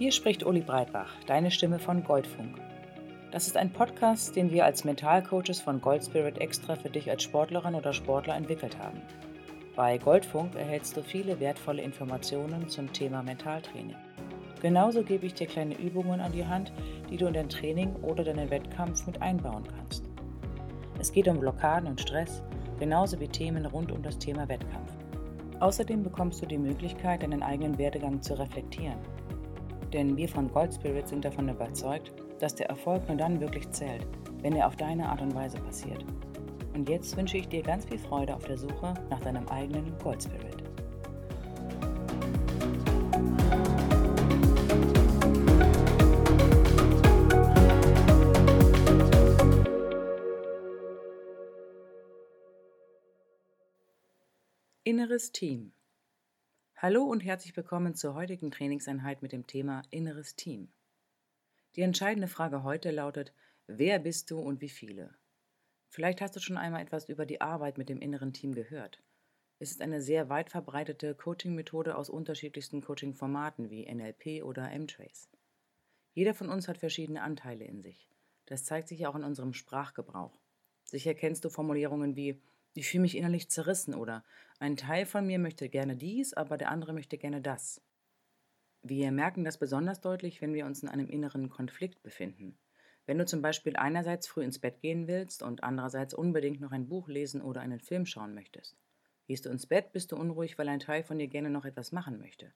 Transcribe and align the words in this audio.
Hier 0.00 0.12
spricht 0.12 0.46
Uli 0.46 0.62
Breitbach, 0.62 1.12
deine 1.26 1.50
Stimme 1.50 1.78
von 1.78 2.02
Goldfunk. 2.02 2.56
Das 3.32 3.46
ist 3.46 3.56
ein 3.56 3.70
Podcast, 3.70 4.34
den 4.34 4.50
wir 4.50 4.64
als 4.64 4.84
Mentalcoaches 4.84 5.60
von 5.60 5.80
Goldspirit 5.80 6.38
extra 6.38 6.74
für 6.74 6.88
dich 6.88 7.10
als 7.10 7.22
Sportlerin 7.22 7.74
oder 7.74 7.92
Sportler 7.92 8.34
entwickelt 8.34 8.78
haben. 8.78 9.02
Bei 9.76 9.98
Goldfunk 9.98 10.54
erhältst 10.56 10.96
du 10.96 11.02
viele 11.02 11.38
wertvolle 11.38 11.82
Informationen 11.82 12.68
zum 12.68 12.92
Thema 12.92 13.22
Mentaltraining. 13.22 13.94
Genauso 14.60 15.02
gebe 15.02 15.26
ich 15.26 15.34
dir 15.34 15.46
kleine 15.46 15.78
Übungen 15.78 16.20
an 16.20 16.32
die 16.32 16.46
Hand, 16.46 16.72
die 17.10 17.16
du 17.16 17.26
in 17.26 17.34
dein 17.34 17.48
Training 17.48 17.94
oder 17.96 18.24
deinen 18.24 18.50
Wettkampf 18.50 19.06
mit 19.06 19.22
einbauen 19.22 19.64
kannst. 19.76 20.09
Es 21.00 21.10
geht 21.10 21.28
um 21.28 21.40
Blockaden 21.40 21.88
und 21.88 21.98
Stress, 21.98 22.42
genauso 22.78 23.18
wie 23.18 23.26
Themen 23.26 23.64
rund 23.64 23.90
um 23.90 24.02
das 24.02 24.18
Thema 24.18 24.46
Wettkampf. 24.50 24.92
Außerdem 25.58 26.02
bekommst 26.02 26.42
du 26.42 26.46
die 26.46 26.58
Möglichkeit, 26.58 27.22
deinen 27.22 27.42
eigenen 27.42 27.78
Werdegang 27.78 28.20
zu 28.20 28.38
reflektieren. 28.38 28.98
Denn 29.94 30.14
wir 30.18 30.28
von 30.28 30.52
Gold 30.52 30.74
Spirit 30.74 31.08
sind 31.08 31.24
davon 31.24 31.48
überzeugt, 31.48 32.12
dass 32.38 32.54
der 32.54 32.68
Erfolg 32.68 33.08
nur 33.08 33.16
dann 33.16 33.40
wirklich 33.40 33.70
zählt, 33.70 34.06
wenn 34.42 34.54
er 34.54 34.66
auf 34.66 34.76
deine 34.76 35.08
Art 35.08 35.22
und 35.22 35.34
Weise 35.34 35.56
passiert. 35.58 36.04
Und 36.74 36.86
jetzt 36.86 37.16
wünsche 37.16 37.38
ich 37.38 37.48
dir 37.48 37.62
ganz 37.62 37.86
viel 37.86 37.98
Freude 37.98 38.36
auf 38.36 38.44
der 38.44 38.58
Suche 38.58 38.92
nach 39.08 39.20
deinem 39.20 39.48
eigenen 39.48 39.96
Gold 40.02 40.22
Spirit. 40.22 40.59
Inneres 54.90 55.30
Team. 55.30 55.72
Hallo 56.74 57.04
und 57.04 57.20
herzlich 57.20 57.56
willkommen 57.56 57.94
zur 57.94 58.14
heutigen 58.14 58.50
Trainingseinheit 58.50 59.22
mit 59.22 59.30
dem 59.30 59.46
Thema 59.46 59.82
Inneres 59.90 60.34
Team. 60.34 60.72
Die 61.76 61.82
entscheidende 61.82 62.26
Frage 62.26 62.64
heute 62.64 62.90
lautet, 62.90 63.32
wer 63.68 64.00
bist 64.00 64.32
du 64.32 64.40
und 64.40 64.60
wie 64.60 64.68
viele? 64.68 65.14
Vielleicht 65.90 66.20
hast 66.20 66.34
du 66.34 66.40
schon 66.40 66.56
einmal 66.56 66.82
etwas 66.82 67.08
über 67.08 67.24
die 67.24 67.40
Arbeit 67.40 67.78
mit 67.78 67.88
dem 67.88 68.00
inneren 68.00 68.32
Team 68.32 68.52
gehört. 68.52 69.00
Es 69.60 69.70
ist 69.70 69.80
eine 69.80 70.02
sehr 70.02 70.28
weit 70.28 70.50
verbreitete 70.50 71.14
Coaching-Methode 71.14 71.94
aus 71.94 72.10
unterschiedlichsten 72.10 72.80
Coaching-Formaten 72.80 73.70
wie 73.70 73.88
NLP 73.88 74.42
oder 74.42 74.72
M-Trace. 74.72 75.30
Jeder 76.14 76.34
von 76.34 76.48
uns 76.48 76.66
hat 76.66 76.78
verschiedene 76.78 77.22
Anteile 77.22 77.64
in 77.64 77.80
sich. 77.80 78.10
Das 78.46 78.64
zeigt 78.64 78.88
sich 78.88 79.06
auch 79.06 79.14
in 79.14 79.22
unserem 79.22 79.52
Sprachgebrauch. 79.54 80.36
Sicher 80.82 81.14
kennst 81.14 81.44
du 81.44 81.48
Formulierungen 81.48 82.16
wie 82.16 82.42
ich 82.74 82.88
fühle 82.88 83.02
mich 83.02 83.16
innerlich 83.16 83.50
zerrissen 83.50 83.94
oder 83.94 84.24
ein 84.58 84.76
Teil 84.76 85.06
von 85.06 85.26
mir 85.26 85.38
möchte 85.38 85.68
gerne 85.68 85.96
dies, 85.96 86.34
aber 86.34 86.56
der 86.56 86.70
andere 86.70 86.92
möchte 86.92 87.18
gerne 87.18 87.40
das. 87.40 87.82
Wir 88.82 89.10
merken 89.12 89.44
das 89.44 89.58
besonders 89.58 90.00
deutlich, 90.00 90.40
wenn 90.40 90.54
wir 90.54 90.66
uns 90.66 90.82
in 90.82 90.88
einem 90.88 91.08
inneren 91.08 91.50
Konflikt 91.50 92.02
befinden. 92.02 92.58
Wenn 93.06 93.18
du 93.18 93.26
zum 93.26 93.42
Beispiel 93.42 93.76
einerseits 93.76 94.28
früh 94.28 94.42
ins 94.42 94.58
Bett 94.58 94.80
gehen 94.80 95.08
willst 95.08 95.42
und 95.42 95.64
andererseits 95.64 96.14
unbedingt 96.14 96.60
noch 96.60 96.72
ein 96.72 96.88
Buch 96.88 97.08
lesen 97.08 97.42
oder 97.42 97.60
einen 97.60 97.80
Film 97.80 98.06
schauen 98.06 98.34
möchtest. 98.34 98.76
Gehst 99.26 99.46
du 99.46 99.50
ins 99.50 99.66
Bett, 99.66 99.92
bist 99.92 100.12
du 100.12 100.16
unruhig, 100.16 100.58
weil 100.58 100.68
ein 100.68 100.80
Teil 100.80 101.02
von 101.02 101.18
dir 101.18 101.28
gerne 101.28 101.50
noch 101.50 101.64
etwas 101.64 101.92
machen 101.92 102.18
möchte. 102.18 102.52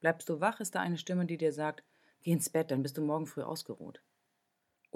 Bleibst 0.00 0.28
du 0.28 0.40
wach, 0.40 0.60
ist 0.60 0.74
da 0.74 0.80
eine 0.80 0.98
Stimme, 0.98 1.26
die 1.26 1.38
dir 1.38 1.52
sagt, 1.52 1.84
geh 2.22 2.32
ins 2.32 2.50
Bett, 2.50 2.70
dann 2.70 2.82
bist 2.82 2.98
du 2.98 3.02
morgen 3.02 3.26
früh 3.26 3.42
ausgeruht. 3.42 4.02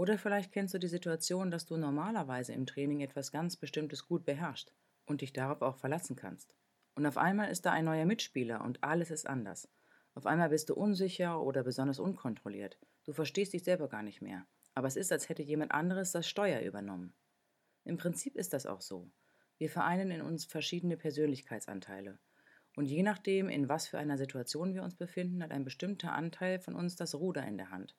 Oder 0.01 0.17
vielleicht 0.17 0.51
kennst 0.51 0.73
du 0.73 0.79
die 0.79 0.89
Situation, 0.89 1.51
dass 1.51 1.67
du 1.67 1.77
normalerweise 1.77 2.55
im 2.55 2.65
Training 2.65 3.03
etwas 3.03 3.33
ganz 3.33 3.59
Bestimmtes 3.59 4.07
gut 4.07 4.25
beherrschst 4.25 4.73
und 5.05 5.21
dich 5.21 5.35
darauf 5.35 5.61
auch 5.61 5.77
verlassen 5.77 6.17
kannst. 6.17 6.55
Und 6.95 7.05
auf 7.05 7.19
einmal 7.19 7.51
ist 7.51 7.67
da 7.67 7.73
ein 7.73 7.85
neuer 7.85 8.07
Mitspieler 8.07 8.65
und 8.65 8.83
alles 8.83 9.11
ist 9.11 9.27
anders. 9.27 9.69
Auf 10.15 10.25
einmal 10.25 10.49
bist 10.49 10.71
du 10.71 10.75
unsicher 10.75 11.43
oder 11.43 11.63
besonders 11.63 11.99
unkontrolliert. 11.99 12.79
Du 13.05 13.13
verstehst 13.13 13.53
dich 13.53 13.63
selber 13.63 13.91
gar 13.91 14.03
nicht 14.03 14.23
mehr. 14.23 14.47
Aber 14.75 14.89
es 14.89 14.97
ist, 14.97 15.13
als 15.13 15.29
hätte 15.29 15.43
jemand 15.43 15.73
anderes 15.73 16.13
das 16.13 16.27
Steuer 16.27 16.63
übernommen. 16.63 17.13
Im 17.85 17.99
Prinzip 17.99 18.37
ist 18.37 18.55
das 18.55 18.65
auch 18.65 18.81
so. 18.81 19.11
Wir 19.59 19.69
vereinen 19.69 20.11
in 20.11 20.23
uns 20.23 20.47
verschiedene 20.47 20.97
Persönlichkeitsanteile. 20.97 22.19
Und 22.75 22.87
je 22.87 23.03
nachdem, 23.03 23.51
in 23.51 23.69
was 23.69 23.87
für 23.87 23.99
einer 23.99 24.17
Situation 24.17 24.73
wir 24.73 24.83
uns 24.83 24.95
befinden, 24.95 25.43
hat 25.43 25.51
ein 25.51 25.65
bestimmter 25.65 26.15
Anteil 26.15 26.59
von 26.59 26.75
uns 26.75 26.97
das 26.97 27.15
Ruder 27.15 27.47
in 27.47 27.59
der 27.59 27.69
Hand. 27.69 27.95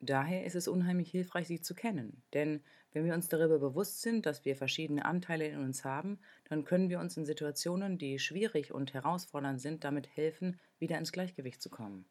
Daher 0.00 0.44
ist 0.44 0.54
es 0.54 0.68
unheimlich 0.68 1.10
hilfreich, 1.10 1.48
sie 1.48 1.60
zu 1.60 1.74
kennen. 1.74 2.22
Denn 2.32 2.62
wenn 2.92 3.04
wir 3.04 3.14
uns 3.14 3.28
darüber 3.28 3.58
bewusst 3.58 4.00
sind, 4.00 4.26
dass 4.26 4.44
wir 4.44 4.56
verschiedene 4.56 5.04
Anteile 5.04 5.46
in 5.46 5.58
uns 5.58 5.84
haben, 5.84 6.18
dann 6.48 6.64
können 6.64 6.88
wir 6.88 7.00
uns 7.00 7.16
in 7.16 7.26
Situationen, 7.26 7.98
die 7.98 8.18
schwierig 8.18 8.72
und 8.72 8.94
herausfordernd 8.94 9.60
sind, 9.60 9.84
damit 9.84 10.08
helfen, 10.16 10.58
wieder 10.78 10.98
ins 10.98 11.12
Gleichgewicht 11.12 11.60
zu 11.60 11.68
kommen. 11.68 12.06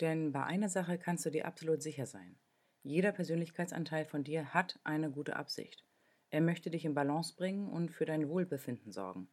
Denn 0.00 0.32
bei 0.32 0.42
einer 0.42 0.68
Sache 0.68 0.98
kannst 0.98 1.24
du 1.26 1.30
dir 1.30 1.46
absolut 1.46 1.82
sicher 1.82 2.06
sein. 2.06 2.36
Jeder 2.82 3.12
Persönlichkeitsanteil 3.12 4.04
von 4.04 4.24
dir 4.24 4.54
hat 4.54 4.78
eine 4.84 5.10
gute 5.10 5.36
Absicht. 5.36 5.84
Er 6.30 6.40
möchte 6.40 6.70
dich 6.70 6.84
in 6.84 6.94
Balance 6.94 7.34
bringen 7.36 7.68
und 7.68 7.90
für 7.90 8.04
dein 8.04 8.28
Wohlbefinden 8.28 8.92
sorgen. 8.92 9.28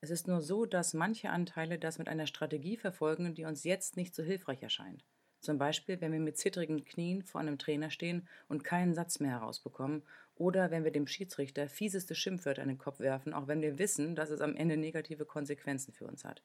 Es 0.00 0.10
ist 0.10 0.28
nur 0.28 0.40
so, 0.40 0.66
dass 0.66 0.94
manche 0.94 1.30
Anteile 1.30 1.78
das 1.78 1.98
mit 1.98 2.08
einer 2.08 2.26
Strategie 2.26 2.76
verfolgen, 2.76 3.34
die 3.34 3.44
uns 3.44 3.64
jetzt 3.64 3.96
nicht 3.96 4.14
so 4.14 4.22
hilfreich 4.22 4.62
erscheint. 4.62 5.04
Zum 5.40 5.58
Beispiel, 5.58 6.00
wenn 6.00 6.12
wir 6.12 6.20
mit 6.20 6.38
zittrigen 6.38 6.84
Knien 6.84 7.22
vor 7.22 7.40
einem 7.40 7.58
Trainer 7.58 7.90
stehen 7.90 8.26
und 8.48 8.64
keinen 8.64 8.94
Satz 8.94 9.20
mehr 9.20 9.32
herausbekommen 9.32 10.02
oder 10.34 10.70
wenn 10.70 10.84
wir 10.84 10.90
dem 10.90 11.06
Schiedsrichter 11.06 11.68
fieseste 11.68 12.14
Schimpfwörter 12.14 12.62
in 12.62 12.68
den 12.68 12.78
Kopf 12.78 13.00
werfen, 13.00 13.32
auch 13.32 13.48
wenn 13.48 13.62
wir 13.62 13.78
wissen, 13.78 14.14
dass 14.16 14.30
es 14.30 14.40
am 14.40 14.56
Ende 14.56 14.76
negative 14.76 15.24
Konsequenzen 15.24 15.92
für 15.92 16.06
uns 16.06 16.24
hat. 16.24 16.42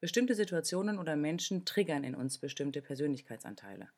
Bestimmte 0.00 0.34
Situationen 0.34 0.98
oder 0.98 1.16
Menschen 1.16 1.64
triggern 1.64 2.04
in 2.04 2.14
uns 2.14 2.38
bestimmte 2.38 2.82
Persönlichkeitsanteile. 2.82 3.88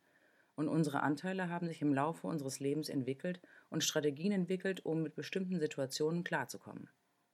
Und 0.55 0.69
unsere 0.69 1.03
Anteile 1.03 1.49
haben 1.49 1.67
sich 1.67 1.83
im 1.83 1.95
Laufe 1.95 2.27
unseres 2.27 2.61
Lebens 2.61 2.89
entwickelt 2.89 3.41
und 3.71 3.83
Strategien 3.83 4.33
entwickelt, 4.33 4.85
um 4.85 5.03
mit 5.03 5.15
bestimmten 5.15 5.59
Situationen 5.59 6.23
klarzukommen. 6.23 6.89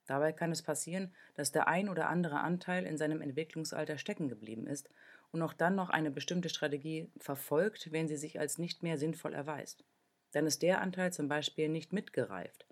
Dabei 0.06 0.32
kann 0.32 0.50
es 0.50 0.62
passieren, 0.62 1.12
dass 1.34 1.52
der 1.52 1.68
ein 1.68 1.88
oder 1.88 2.08
andere 2.08 2.40
Anteil 2.40 2.84
in 2.86 2.96
seinem 2.96 3.20
Entwicklungsalter 3.20 3.98
stecken 3.98 4.28
geblieben 4.28 4.66
ist 4.66 4.88
und 5.32 5.42
auch 5.42 5.52
dann 5.52 5.74
noch 5.74 5.90
eine 5.90 6.10
bestimmte 6.10 6.48
Strategie 6.48 7.10
verfolgt, 7.18 7.92
wenn 7.92 8.08
sie 8.08 8.16
sich 8.16 8.40
als 8.40 8.58
nicht 8.58 8.82
mehr 8.82 8.98
sinnvoll 8.98 9.34
erweist. 9.34 9.84
Dann 10.32 10.46
ist 10.46 10.62
der 10.62 10.80
Anteil 10.80 11.12
zum 11.12 11.28
Beispiel 11.28 11.68
nicht 11.68 11.92
mitgereift. 11.92 12.66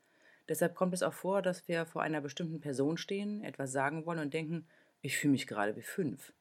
Deshalb 0.48 0.74
kommt 0.74 0.94
es 0.94 1.02
auch 1.02 1.12
vor, 1.12 1.42
dass 1.42 1.68
wir 1.68 1.86
vor 1.86 2.02
einer 2.02 2.20
bestimmten 2.20 2.60
Person 2.60 2.97
stehen, 2.97 3.44
etwas 3.44 3.72
sagen 3.72 4.06
wollen 4.06 4.20
und 4.20 4.34
denken, 4.34 4.66
ich 5.02 5.16
fühle 5.16 5.32
mich 5.32 5.47
gerade 5.47 5.76
wie 5.76 5.82
fünf. 5.82 6.32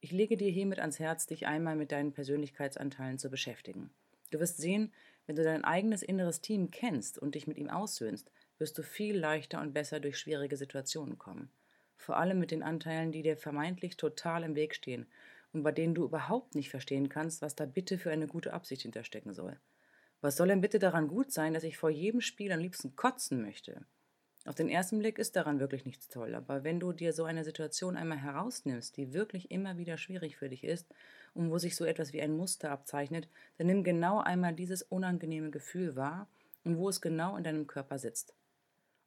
Ich 0.00 0.12
lege 0.12 0.36
dir 0.36 0.50
hiermit 0.50 0.78
ans 0.78 0.98
Herz, 0.98 1.26
dich 1.26 1.46
einmal 1.46 1.76
mit 1.76 1.92
deinen 1.92 2.12
Persönlichkeitsanteilen 2.12 3.18
zu 3.18 3.30
beschäftigen. 3.30 3.90
Du 4.30 4.40
wirst 4.40 4.58
sehen, 4.58 4.92
wenn 5.26 5.36
du 5.36 5.44
dein 5.44 5.64
eigenes 5.64 6.02
inneres 6.02 6.40
Team 6.40 6.70
kennst 6.70 7.18
und 7.18 7.34
dich 7.34 7.46
mit 7.46 7.58
ihm 7.58 7.70
aussöhnst, 7.70 8.30
wirst 8.58 8.76
du 8.78 8.82
viel 8.82 9.16
leichter 9.18 9.60
und 9.60 9.72
besser 9.72 10.00
durch 10.00 10.18
schwierige 10.18 10.56
Situationen 10.56 11.18
kommen 11.18 11.50
vor 11.98 12.16
allem 12.16 12.38
mit 12.38 12.50
den 12.50 12.62
Anteilen, 12.62 13.12
die 13.12 13.22
dir 13.22 13.36
vermeintlich 13.36 13.96
total 13.96 14.42
im 14.44 14.54
Weg 14.54 14.74
stehen 14.74 15.06
und 15.52 15.62
bei 15.62 15.72
denen 15.72 15.94
du 15.94 16.04
überhaupt 16.04 16.54
nicht 16.54 16.70
verstehen 16.70 17.08
kannst, 17.08 17.42
was 17.42 17.54
da 17.54 17.66
bitte 17.66 17.98
für 17.98 18.10
eine 18.10 18.26
gute 18.26 18.52
Absicht 18.52 18.82
hinterstecken 18.82 19.34
soll. 19.34 19.58
Was 20.20 20.36
soll 20.36 20.48
denn 20.48 20.60
bitte 20.60 20.78
daran 20.78 21.08
gut 21.08 21.32
sein, 21.32 21.54
dass 21.54 21.64
ich 21.64 21.76
vor 21.76 21.90
jedem 21.90 22.20
Spiel 22.20 22.52
am 22.52 22.60
liebsten 22.60 22.96
kotzen 22.96 23.42
möchte? 23.42 23.84
Auf 24.46 24.54
den 24.54 24.68
ersten 24.68 24.98
Blick 24.98 25.18
ist 25.18 25.36
daran 25.36 25.60
wirklich 25.60 25.84
nichts 25.84 26.08
toll, 26.08 26.34
aber 26.34 26.64
wenn 26.64 26.80
du 26.80 26.92
dir 26.92 27.12
so 27.12 27.24
eine 27.24 27.44
Situation 27.44 27.96
einmal 27.96 28.18
herausnimmst, 28.18 28.96
die 28.96 29.12
wirklich 29.12 29.50
immer 29.50 29.76
wieder 29.76 29.98
schwierig 29.98 30.36
für 30.36 30.48
dich 30.48 30.64
ist 30.64 30.86
und 31.34 31.50
wo 31.50 31.58
sich 31.58 31.76
so 31.76 31.84
etwas 31.84 32.12
wie 32.12 32.22
ein 32.22 32.36
Muster 32.36 32.70
abzeichnet, 32.70 33.28
dann 33.58 33.66
nimm 33.66 33.84
genau 33.84 34.20
einmal 34.20 34.54
dieses 34.54 34.82
unangenehme 34.82 35.50
Gefühl 35.50 35.96
wahr 35.96 36.28
und 36.64 36.78
wo 36.78 36.88
es 36.88 37.00
genau 37.00 37.36
in 37.36 37.44
deinem 37.44 37.66
Körper 37.66 37.98
sitzt. 37.98 38.34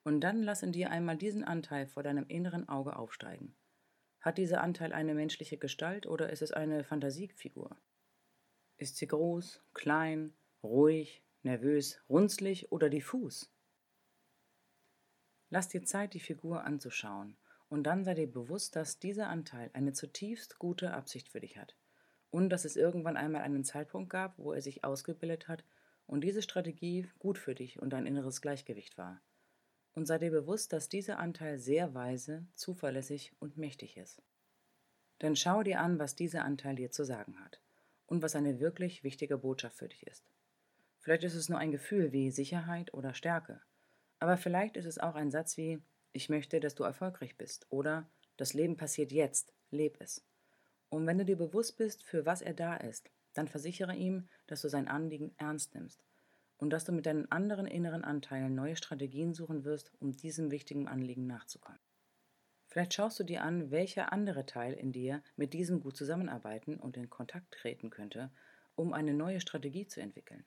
Und 0.03 0.21
dann 0.21 0.41
lass 0.41 0.63
in 0.63 0.71
dir 0.71 0.89
einmal 0.89 1.17
diesen 1.17 1.43
Anteil 1.43 1.85
vor 1.87 2.01
deinem 2.01 2.25
inneren 2.27 2.67
Auge 2.67 2.95
aufsteigen. 2.95 3.55
Hat 4.19 4.37
dieser 4.37 4.61
Anteil 4.61 4.93
eine 4.93 5.13
menschliche 5.13 5.57
Gestalt 5.57 6.05
oder 6.05 6.29
ist 6.29 6.41
es 6.41 6.51
eine 6.51 6.83
Fantasiefigur? 6.83 7.75
Ist 8.77 8.97
sie 8.97 9.07
groß, 9.07 9.63
klein, 9.73 10.33
ruhig, 10.63 11.23
nervös, 11.43 12.01
runzlig 12.09 12.71
oder 12.71 12.89
diffus? 12.89 13.51
Lass 15.49 15.67
dir 15.67 15.83
Zeit, 15.83 16.13
die 16.13 16.19
Figur 16.19 16.63
anzuschauen, 16.63 17.35
und 17.67 17.83
dann 17.83 18.03
sei 18.03 18.13
dir 18.13 18.31
bewusst, 18.31 18.75
dass 18.75 18.99
dieser 18.99 19.29
Anteil 19.29 19.69
eine 19.73 19.93
zutiefst 19.93 20.59
gute 20.59 20.93
Absicht 20.93 21.29
für 21.29 21.39
dich 21.39 21.57
hat 21.57 21.75
und 22.29 22.49
dass 22.49 22.65
es 22.65 22.75
irgendwann 22.75 23.17
einmal 23.17 23.43
einen 23.43 23.63
Zeitpunkt 23.63 24.09
gab, 24.09 24.37
wo 24.37 24.51
er 24.51 24.61
sich 24.61 24.83
ausgebildet 24.83 25.47
hat 25.47 25.63
und 26.05 26.21
diese 26.21 26.41
Strategie 26.41 27.09
gut 27.19 27.37
für 27.37 27.55
dich 27.55 27.81
und 27.81 27.91
dein 27.91 28.05
inneres 28.05 28.41
Gleichgewicht 28.41 28.97
war 28.97 29.21
und 29.93 30.05
sei 30.05 30.17
dir 30.17 30.31
bewusst, 30.31 30.73
dass 30.73 30.89
dieser 30.89 31.19
Anteil 31.19 31.59
sehr 31.59 31.93
weise, 31.93 32.45
zuverlässig 32.55 33.33
und 33.39 33.57
mächtig 33.57 33.97
ist. 33.97 34.21
Dann 35.19 35.35
schau 35.35 35.63
dir 35.63 35.79
an, 35.79 35.99
was 35.99 36.15
dieser 36.15 36.43
Anteil 36.43 36.75
dir 36.75 36.91
zu 36.91 37.03
sagen 37.03 37.39
hat 37.39 37.61
und 38.07 38.21
was 38.21 38.35
eine 38.35 38.59
wirklich 38.59 39.03
wichtige 39.03 39.37
Botschaft 39.37 39.77
für 39.77 39.89
dich 39.89 40.07
ist. 40.07 40.25
Vielleicht 40.99 41.23
ist 41.23 41.35
es 41.35 41.49
nur 41.49 41.59
ein 41.59 41.71
Gefühl 41.71 42.11
wie 42.11 42.31
Sicherheit 42.31 42.93
oder 42.93 43.13
Stärke. 43.13 43.61
Aber 44.19 44.37
vielleicht 44.37 44.77
ist 44.77 44.85
es 44.85 44.99
auch 44.99 45.15
ein 45.15 45.31
Satz 45.31 45.57
wie 45.57 45.81
Ich 46.11 46.29
möchte, 46.29 46.59
dass 46.59 46.75
du 46.75 46.83
erfolgreich 46.83 47.37
bist 47.37 47.67
oder 47.69 48.09
Das 48.37 48.53
Leben 48.53 48.77
passiert 48.77 49.11
jetzt, 49.11 49.53
leb 49.71 49.97
es. 49.99 50.23
Und 50.89 51.05
wenn 51.05 51.17
du 51.17 51.25
dir 51.25 51.37
bewusst 51.37 51.77
bist, 51.77 52.03
für 52.03 52.25
was 52.25 52.41
er 52.41 52.53
da 52.53 52.75
ist, 52.75 53.09
dann 53.33 53.47
versichere 53.47 53.95
ihm, 53.95 54.27
dass 54.47 54.61
du 54.61 54.69
sein 54.69 54.87
Anliegen 54.87 55.33
ernst 55.37 55.73
nimmst 55.73 56.03
und 56.61 56.69
dass 56.69 56.85
du 56.85 56.91
mit 56.91 57.07
deinen 57.07 57.29
anderen 57.31 57.65
inneren 57.65 58.03
Anteilen 58.03 58.53
neue 58.53 58.75
Strategien 58.75 59.33
suchen 59.33 59.65
wirst, 59.65 59.91
um 59.99 60.15
diesem 60.15 60.51
wichtigen 60.51 60.87
Anliegen 60.87 61.25
nachzukommen. 61.25 61.79
Vielleicht 62.67 62.93
schaust 62.93 63.19
du 63.19 63.23
dir 63.23 63.41
an, 63.41 63.71
welcher 63.71 64.13
andere 64.13 64.45
Teil 64.45 64.73
in 64.73 64.91
dir 64.91 65.23
mit 65.35 65.53
diesem 65.53 65.81
gut 65.81 65.97
zusammenarbeiten 65.97 66.77
und 66.77 66.95
in 66.95 67.09
Kontakt 67.09 67.51
treten 67.51 67.89
könnte, 67.89 68.31
um 68.75 68.93
eine 68.93 69.13
neue 69.13 69.41
Strategie 69.41 69.87
zu 69.87 70.01
entwickeln. 70.01 70.45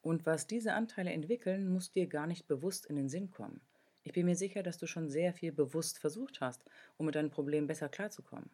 Und 0.00 0.24
was 0.24 0.46
diese 0.46 0.72
Anteile 0.72 1.12
entwickeln, 1.12 1.68
muss 1.68 1.92
dir 1.92 2.06
gar 2.06 2.26
nicht 2.26 2.48
bewusst 2.48 2.86
in 2.86 2.96
den 2.96 3.10
Sinn 3.10 3.30
kommen. 3.30 3.60
Ich 4.04 4.12
bin 4.12 4.24
mir 4.24 4.34
sicher, 4.34 4.62
dass 4.62 4.78
du 4.78 4.86
schon 4.86 5.10
sehr 5.10 5.34
viel 5.34 5.52
bewusst 5.52 5.98
versucht 5.98 6.40
hast, 6.40 6.64
um 6.96 7.04
mit 7.04 7.14
deinem 7.14 7.30
Problem 7.30 7.66
besser 7.66 7.90
klarzukommen. 7.90 8.50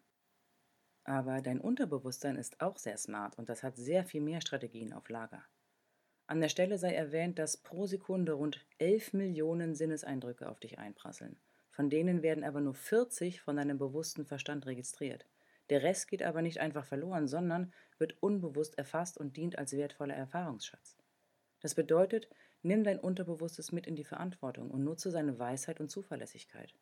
Aber 1.04 1.40
dein 1.40 1.61
Unterbewusstsein 1.61 2.37
ist 2.37 2.61
auch 2.61 2.76
sehr 2.78 2.99
smart 2.99 3.38
und 3.38 3.49
das 3.49 3.62
hat 3.62 3.76
sehr 3.76 4.04
viel 4.04 4.20
mehr 4.20 4.40
Strategien 4.40 4.93
auf 4.93 5.08
Lager. 5.08 5.44
An 6.28 6.42
der 6.42 6.50
Stelle 6.50 6.76
sei 6.76 6.92
erwähnt, 6.92 7.38
dass 7.38 7.56
pro 7.56 7.86
Sekunde 7.86 8.32
rund 8.32 8.62
11 8.76 9.14
Millionen 9.14 9.75
Sinneseindrücke 9.75 10.46
auf 10.46 10.60
dich 10.60 10.78
einprasseln. 10.78 11.38
Von 11.70 11.88
denen 11.88 12.22
werden 12.22 12.44
aber 12.44 12.60
nur 12.60 12.75
40 12.75 13.40
von 13.40 13.56
deinem 13.56 13.78
bewussten 13.78 14.26
Verstand 14.26 14.66
registriert. 14.66 15.25
Der 15.70 15.82
Rest 15.82 16.06
geht 16.06 16.22
aber 16.22 16.42
nicht 16.42 16.58
einfach 16.58 16.84
verloren, 16.84 17.28
sondern 17.28 17.72
wird 17.96 18.22
unbewusst 18.22 18.76
erfasst 18.76 19.16
und 19.16 19.38
dient 19.38 19.56
als 19.56 19.72
wertvoller 19.72 20.14
Erfahrungsschatz. 20.14 20.98
Das 21.60 21.75
bedeutet, 21.75 22.28
nimm 22.62 22.84
dein 22.84 22.98
Unterbewusstes 22.98 23.72
mit 23.72 23.86
in 23.86 23.96
die 23.96 24.04
Verantwortung 24.04 24.70
und 24.70 24.84
nutze 24.84 25.10
seine 25.10 25.38
Weisheit 25.38 25.80
und 25.80 25.90
Zuverlässigkeit. 25.90 26.75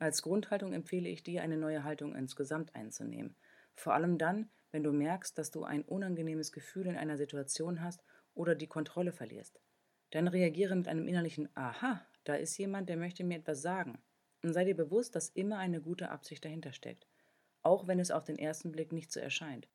Als 0.00 0.22
Grundhaltung 0.22 0.72
empfehle 0.72 1.08
ich 1.08 1.22
dir, 1.22 1.42
eine 1.42 1.56
neue 1.56 1.84
Haltung 1.84 2.16
insgesamt 2.16 2.74
einzunehmen. 2.74 3.36
Vor 3.76 3.94
allem 3.94 4.18
dann, 4.18 4.50
wenn 4.72 4.82
du 4.82 4.92
merkst, 4.92 5.38
dass 5.38 5.52
du 5.52 5.62
ein 5.62 5.82
unangenehmes 5.82 6.50
Gefühl 6.50 6.88
in 6.88 6.96
einer 6.96 7.16
Situation 7.16 7.80
hast 7.80 8.02
oder 8.34 8.54
die 8.54 8.66
Kontrolle 8.66 9.12
verlierst. 9.12 9.60
Dann 10.10 10.28
reagiere 10.28 10.76
mit 10.76 10.88
einem 10.88 11.08
innerlichen 11.08 11.48
Aha, 11.56 12.06
da 12.24 12.34
ist 12.34 12.56
jemand, 12.58 12.88
der 12.88 12.96
möchte 12.96 13.24
mir 13.24 13.38
etwas 13.38 13.62
sagen. 13.62 14.02
Und 14.42 14.52
sei 14.52 14.64
dir 14.64 14.76
bewusst, 14.76 15.14
dass 15.14 15.30
immer 15.30 15.58
eine 15.58 15.80
gute 15.80 16.10
Absicht 16.10 16.44
dahinter 16.44 16.72
steckt, 16.72 17.06
auch 17.62 17.86
wenn 17.86 17.98
es 17.98 18.10
auf 18.10 18.24
den 18.24 18.38
ersten 18.38 18.72
Blick 18.72 18.92
nicht 18.92 19.12
so 19.12 19.20
erscheint. 19.20 19.68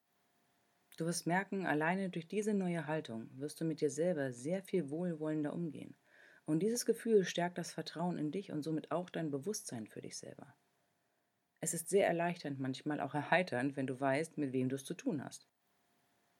Du 0.97 1.05
wirst 1.05 1.27
merken, 1.27 1.65
alleine 1.65 2.09
durch 2.09 2.27
diese 2.27 2.53
neue 2.53 2.87
Haltung 2.87 3.29
wirst 3.33 3.61
du 3.61 3.65
mit 3.65 3.81
dir 3.81 3.89
selber 3.89 4.31
sehr 4.33 4.63
viel 4.63 4.89
wohlwollender 4.89 5.53
umgehen. 5.53 5.95
Und 6.45 6.59
dieses 6.61 6.85
Gefühl 6.85 7.23
stärkt 7.23 7.57
das 7.57 7.71
Vertrauen 7.71 8.17
in 8.17 8.31
dich 8.31 8.51
und 8.51 8.63
somit 8.63 8.91
auch 8.91 9.09
dein 9.09 9.29
Bewusstsein 9.31 9.85
für 9.85 10.01
dich 10.01 10.17
selber. 10.17 10.55
Es 11.59 11.73
ist 11.73 11.89
sehr 11.89 12.07
erleichternd, 12.07 12.59
manchmal 12.59 13.01
auch 13.01 13.13
erheiternd, 13.13 13.75
wenn 13.75 13.87
du 13.87 13.99
weißt, 13.99 14.37
mit 14.37 14.53
wem 14.53 14.69
du 14.69 14.75
es 14.75 14.85
zu 14.85 14.93
tun 14.93 15.23
hast. 15.23 15.47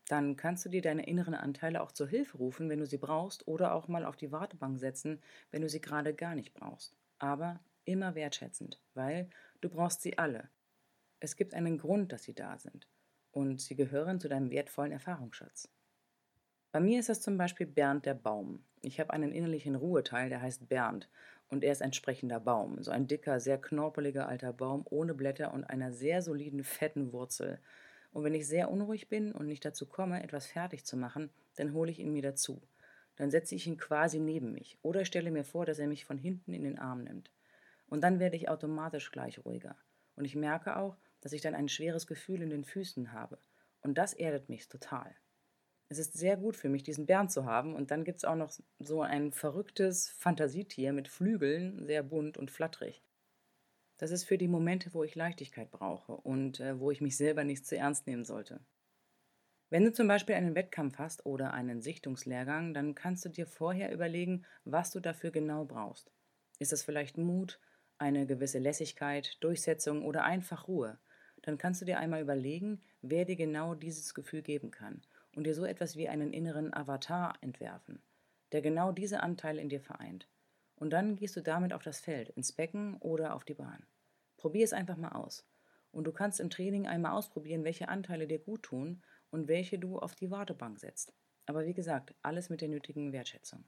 Dann 0.08 0.38
kannst 0.38 0.64
du 0.66 0.70
dir 0.70 0.82
deine 0.82 1.06
inneren 1.06 1.36
Anteile 1.36 1.82
auch 1.82 1.92
zur 1.92 2.08
Hilfe 2.08 2.38
rufen, 2.38 2.70
wenn 2.70 2.80
du 2.80 2.86
sie 2.86 2.98
brauchst, 2.98 3.48
oder 3.48 3.74
auch 3.74 3.88
mal 3.88 4.06
auf 4.06 4.16
die 4.16 4.32
Wartebank 4.32 4.80
setzen, 4.80 5.22
wenn 5.52 5.62
du 5.62 5.70
sie 5.70 5.82
gerade 5.82 6.14
gar 6.14 6.36
nicht 6.36 6.54
brauchst. 6.54 6.96
Aber 7.20 7.60
immer 7.84 8.16
wertschätzend, 8.16 8.82
weil 8.94 9.30
du 9.62 9.70
brauchst 9.70 10.02
sie 10.02 10.18
alle. 10.18 10.50
Es 11.20 11.36
gibt 11.36 11.54
einen 11.54 11.78
Grund, 11.78 12.12
dass 12.12 12.24
sie 12.24 12.36
da 12.36 12.58
sind 12.58 12.88
und 13.32 13.62
sie 13.62 13.76
gehören 13.76 14.20
zu 14.20 14.30
deinem 14.30 14.52
wertvollen 14.52 14.92
Erfahrungsschatz. 14.92 15.70
Bei 16.72 16.80
mir 16.80 17.00
ist 17.00 17.10
das 17.10 17.22
zum 17.22 17.38
Beispiel 17.38 17.66
Bernd 17.66 18.06
der 18.06 18.14
Baum. 18.14 18.64
Ich 18.82 19.00
habe 19.00 19.12
einen 19.12 19.32
innerlichen 19.32 19.76
Ruheteil, 19.76 20.30
der 20.30 20.42
heißt 20.42 20.70
Bernd 20.70 21.10
und 21.48 21.64
er 21.64 21.72
ist 21.72 21.82
ein 21.82 21.94
sprechender 21.94 22.40
Baum. 22.40 22.84
So 22.84 22.92
ein 22.92 23.08
dicker, 23.08 23.40
sehr 23.40 23.60
knorpeliger 23.60 24.28
alter 24.28 24.54
Baum 24.54 24.86
ohne 24.90 25.14
Blätter 25.14 25.54
und 25.54 25.64
einer 25.64 25.92
sehr 25.92 26.22
soliden, 26.22 26.64
fetten 26.64 27.12
Wurzel. 27.14 27.60
Und 28.18 28.24
wenn 28.24 28.34
ich 28.34 28.48
sehr 28.48 28.72
unruhig 28.72 29.10
bin 29.10 29.32
und 29.32 29.46
nicht 29.46 29.64
dazu 29.64 29.86
komme, 29.86 30.24
etwas 30.24 30.48
fertig 30.48 30.84
zu 30.88 30.98
machen, 30.98 31.30
dann 31.56 31.74
hole 31.74 31.92
ich 31.92 32.00
ihn 32.00 32.12
mir 32.12 32.24
dazu. 32.24 32.60
Dann 33.16 33.30
setze 33.30 33.54
ich 33.54 33.68
ihn 33.68 33.78
quasi 33.78 34.18
neben 34.18 34.54
mich 34.54 34.80
oder 34.82 35.06
stelle 35.06 35.30
mir 35.30 35.44
vor, 35.44 35.68
dass 35.68 35.78
er 35.78 35.86
mich 35.86 36.04
von 36.04 36.18
hinten 36.18 36.52
in 36.52 36.64
den 36.64 36.80
Arm 36.80 37.04
nimmt. 37.04 37.30
Und 37.86 38.02
dann 38.02 38.20
werde 38.20 38.36
ich 38.36 38.50
automatisch 38.50 39.12
gleich 39.12 39.46
ruhiger. 39.46 39.76
Und 40.16 40.26
ich 40.26 40.36
merke 40.36 40.78
auch, 40.78 40.98
dass 41.22 41.32
ich 41.32 41.42
dann 41.42 41.54
ein 41.54 41.70
schweres 41.70 42.08
Gefühl 42.08 42.42
in 42.42 42.50
den 42.50 42.64
Füßen 42.66 43.12
habe. 43.14 43.38
Und 43.82 44.00
das 44.00 44.16
erdet 44.16 44.50
mich 44.50 44.68
total. 44.68 45.14
Es 45.88 46.00
ist 46.00 46.14
sehr 46.14 46.38
gut 46.38 46.56
für 46.56 46.70
mich, 46.70 46.82
diesen 46.82 47.06
Bären 47.06 47.30
zu 47.30 47.46
haben. 47.46 47.76
Und 47.76 47.92
dann 47.92 48.04
gibt 48.04 48.18
es 48.18 48.26
auch 48.26 48.36
noch 48.36 48.52
so 48.80 49.04
ein 49.04 49.32
verrücktes 49.32 50.10
Fantasietier 50.10 50.92
mit 50.92 51.08
Flügeln, 51.08 51.86
sehr 51.86 52.02
bunt 52.02 52.40
und 52.40 52.50
flatterig. 52.50 53.04
Das 53.98 54.12
ist 54.12 54.24
für 54.24 54.38
die 54.38 54.48
Momente, 54.48 54.94
wo 54.94 55.04
ich 55.04 55.16
Leichtigkeit 55.16 55.72
brauche 55.72 56.14
und 56.14 56.60
äh, 56.60 56.80
wo 56.80 56.92
ich 56.92 57.02
mich 57.02 57.18
selber 57.18 57.44
nicht 57.44 57.66
zu 57.66 57.76
ernst 57.76 58.08
nehmen 58.08 58.24
sollte. 58.24 58.60
Wenn 59.70 59.84
du 59.84 59.92
zum 59.92 60.08
Beispiel 60.08 60.36
einen 60.36 60.56
Wettkampf 60.56 60.98
hast 60.98 61.26
oder 61.26 61.54
einen 61.54 61.82
Sichtungslehrgang, 61.82 62.74
dann 62.74 62.96
kannst 62.96 63.26
du 63.26 63.30
dir 63.30 63.46
vorher 63.46 63.92
überlegen, 63.92 64.46
was 64.64 64.92
du 64.92 65.00
dafür 65.00 65.32
genau 65.32 65.66
brauchst. 65.66 66.12
Ist 66.60 66.72
es 66.72 66.84
vielleicht 66.84 67.18
Mut, 67.18 67.60
eine 67.98 68.26
gewisse 68.26 68.60
Lässigkeit, 68.60 69.38
Durchsetzung 69.42 70.06
oder 70.06 70.24
einfach 70.24 70.68
Ruhe? 70.68 71.00
dann 71.48 71.58
kannst 71.58 71.82
du 71.82 71.86
dir 71.86 72.00
einmal 72.00 72.22
überlegen, 72.22 72.82
wer 73.02 73.26
dir 73.26 73.36
genau 73.36 73.76
dieses 73.76 74.14
Gefühl 74.14 74.42
geben 74.42 74.72
kann 74.72 75.02
und 75.36 75.46
dir 75.46 75.54
so 75.54 75.66
etwas 75.66 75.96
wie 75.96 76.10
einen 76.10 76.34
inneren 76.34 76.74
Avatar 76.74 77.36
entwerfen, 77.42 78.02
der 78.52 78.62
genau 78.62 78.92
diese 78.92 79.22
Anteile 79.22 79.62
in 79.62 79.70
dir 79.70 79.82
vereint. 79.82 80.28
Und 80.78 80.92
dann 80.92 81.16
gehst 81.16 81.36
du 81.36 81.42
damit 81.42 81.74
auf 81.74 81.84
das 81.84 82.00
Feld, 82.00 82.30
ins 82.30 82.54
Becken 82.54 82.98
oder 82.98 83.34
auf 83.36 83.44
die 83.44 83.56
Bahn. 83.56 83.86
Probier 84.38 84.64
es 84.64 84.74
einfach 84.74 84.96
mal 84.96 85.12
aus. 85.12 85.46
Und 85.92 86.06
du 86.06 86.12
kannst 86.12 86.40
im 86.40 86.50
Training 86.50 86.88
einmal 86.88 87.14
ausprobieren, 87.14 87.64
welche 87.64 87.90
Anteile 87.90 88.28
dir 88.28 88.40
gut 88.40 88.64
tun 88.64 89.02
und 89.32 89.48
welche 89.48 89.80
du 89.80 89.98
auf 89.98 90.16
die 90.16 90.30
Wartebank 90.30 90.80
setzt. 90.80 91.14
Aber 91.48 91.66
wie 91.66 91.74
gesagt, 91.74 92.14
alles 92.22 92.50
mit 92.50 92.62
der 92.62 92.70
nötigen 92.70 93.12
Wertschätzung. 93.12 93.64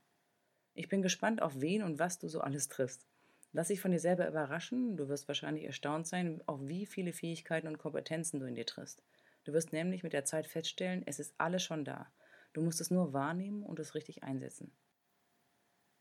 Ich 0.75 0.87
bin 0.87 1.01
gespannt, 1.01 1.41
auf 1.41 1.59
wen 1.59 1.81
und 1.81 1.97
was 1.97 2.19
du 2.19 2.27
so 2.27 2.41
alles 2.41 2.67
triffst. 2.67 3.07
Lass 3.51 3.69
dich 3.69 3.81
von 3.81 3.91
dir 3.91 3.99
selber 3.99 4.27
überraschen. 4.27 4.95
Du 4.95 5.09
wirst 5.09 5.27
wahrscheinlich 5.27 5.63
erstaunt 5.63 6.07
sein, 6.07 6.41
auf 6.45 6.59
wie 6.67 6.85
viele 6.85 7.13
Fähigkeiten 7.13 7.67
und 7.67 7.79
Kompetenzen 7.79 8.39
du 8.39 8.45
in 8.45 8.55
dir 8.55 8.65
triffst. 8.65 9.01
Du 9.45 9.53
wirst 9.53 9.73
nämlich 9.73 10.03
mit 10.03 10.13
der 10.13 10.25
Zeit 10.25 10.45
feststellen, 10.45 11.01
es 11.07 11.19
ist 11.19 11.33
alles 11.39 11.63
schon 11.63 11.83
da. 11.83 12.11
Du 12.53 12.61
musst 12.61 12.81
es 12.81 12.91
nur 12.91 13.13
wahrnehmen 13.13 13.63
und 13.63 13.79
es 13.79 13.95
richtig 13.95 14.23
einsetzen. 14.23 14.71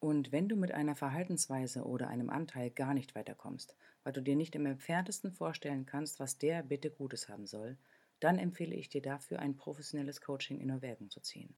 Und 0.01 0.31
wenn 0.31 0.49
du 0.49 0.57
mit 0.57 0.73
einer 0.73 0.95
Verhaltensweise 0.95 1.85
oder 1.85 2.09
einem 2.09 2.31
Anteil 2.31 2.71
gar 2.71 2.95
nicht 2.95 3.15
weiterkommst, 3.15 3.77
weil 4.05 4.13
du 4.13 4.23
dir 4.23 4.37
nicht 4.37 4.55
im 4.55 4.67
entferntesten 4.67 5.33
vorstellen 5.33 5.87
kannst, 5.87 6.21
was 6.21 6.39
der 6.39 6.63
bitte 6.63 6.91
Gutes 6.91 7.29
haben 7.29 7.47
soll, 7.47 7.77
dann 8.21 8.39
empfehle 8.39 8.75
ich 8.75 8.89
dir 8.89 9.03
dafür, 9.03 9.39
ein 9.41 9.57
professionelles 9.57 10.21
Coaching 10.21 10.61
in 10.61 10.71
Erwägung 10.71 11.11
zu 11.11 11.21
ziehen 11.21 11.57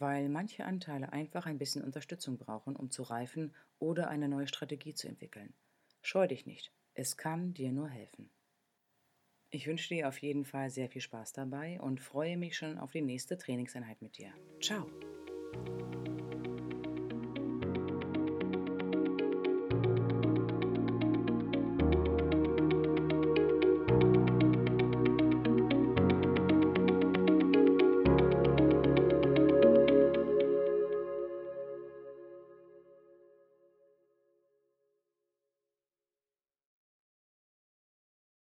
weil 0.00 0.28
manche 0.28 0.64
Anteile 0.64 1.12
einfach 1.12 1.46
ein 1.46 1.58
bisschen 1.58 1.82
Unterstützung 1.82 2.38
brauchen, 2.38 2.76
um 2.76 2.90
zu 2.90 3.02
reifen 3.02 3.54
oder 3.78 4.08
eine 4.08 4.28
neue 4.28 4.46
Strategie 4.46 4.94
zu 4.94 5.08
entwickeln. 5.08 5.54
Scheu 6.02 6.26
dich 6.26 6.46
nicht, 6.46 6.72
es 6.94 7.16
kann 7.16 7.54
dir 7.54 7.72
nur 7.72 7.88
helfen. 7.88 8.30
Ich 9.50 9.66
wünsche 9.66 9.94
dir 9.94 10.08
auf 10.08 10.18
jeden 10.18 10.44
Fall 10.44 10.70
sehr 10.70 10.88
viel 10.88 11.00
Spaß 11.00 11.32
dabei 11.32 11.80
und 11.80 12.00
freue 12.00 12.36
mich 12.36 12.56
schon 12.56 12.78
auf 12.78 12.92
die 12.92 13.02
nächste 13.02 13.38
Trainingseinheit 13.38 14.02
mit 14.02 14.18
dir. 14.18 14.32
Ciao! 14.60 14.90